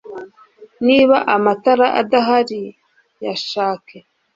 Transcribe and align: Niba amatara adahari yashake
Niba 0.85 1.17
amatara 1.35 1.87
adahari 2.01 2.61
yashake 3.25 3.97